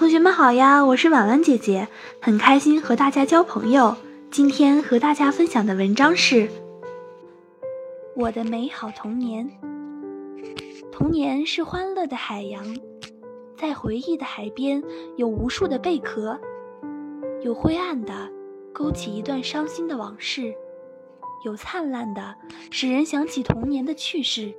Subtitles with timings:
[0.00, 1.86] 同学们好呀，我是婉婉姐姐，
[2.22, 3.94] 很开心和大家交朋友。
[4.30, 6.36] 今天和大家分享的文章是
[8.16, 9.46] 《我的美好童年》。
[10.90, 12.64] 童年是欢乐的海洋，
[13.58, 14.82] 在回忆的海边
[15.18, 16.40] 有无数的贝壳，
[17.42, 18.30] 有灰暗的，
[18.72, 20.54] 勾起一段伤心的往事；
[21.44, 22.34] 有灿烂的，
[22.70, 24.50] 使人想起童年的趣事。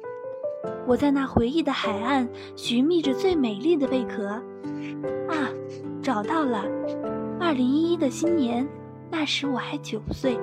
[0.85, 4.39] 我在那回忆的海岸寻觅着最美丽的贝壳，
[5.29, 5.49] 啊，
[6.01, 6.63] 找到了！
[7.39, 8.67] 二零一一的新年，
[9.09, 10.37] 那时我还九岁。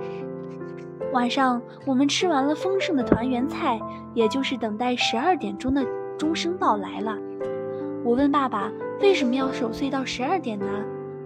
[1.12, 3.80] 晚上，我们吃完了丰盛的团圆菜，
[4.14, 5.84] 也就是等待十二点钟的
[6.18, 7.16] 钟声到来了。
[8.04, 10.66] 我问爸爸为什么要守岁到十二点呢？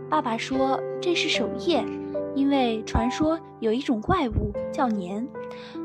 [0.09, 1.85] 爸爸说这是守夜，
[2.35, 5.27] 因为传说有一种怪物叫年。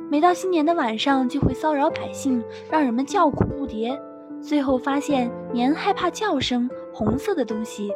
[0.09, 3.97] 每到新年的晚上，就会骚扰百姓，让人们叫苦不迭。
[4.41, 7.91] 最后发现年害怕叫声，红色的东西，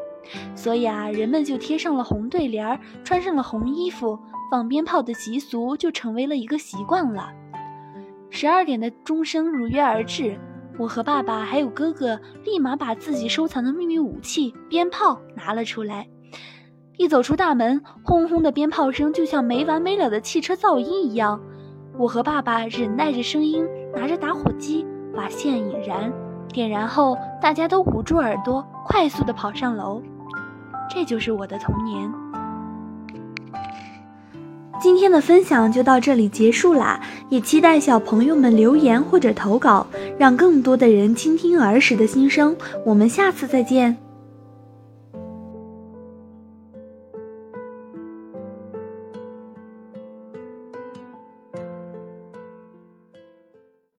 [0.53, 4.19] 所以啊，人们就贴上了红对联儿，穿上了红衣服，
[4.51, 7.31] 放鞭炮的习俗就成为了一个习惯了。
[8.29, 10.37] 十二点的钟声如约而至，
[10.77, 16.07] 我和爸爸还有哥哥立马把自己收藏的秘密武器鞭炮拿了出来。
[16.97, 21.41] 一走出大门，轰轰的鞭炮声就像没完没了的汽车噪音一样。
[21.97, 26.13] 我和爸爸忍耐着声音，拿着打火机把线引燃，
[26.51, 30.01] 点燃后，大家都捂住耳朵，快速地跑上楼。
[30.89, 32.11] 这就是我的童年。
[34.79, 39.85] 今天的分享就到这里结束啦，也期待小朋友们留言或者投稿，
[40.17, 42.55] 让更多的人倾听儿时的心声。
[42.85, 43.95] 我们下次再见。